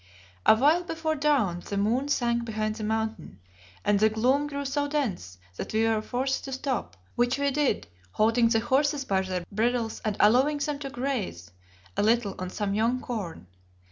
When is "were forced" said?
5.87-6.43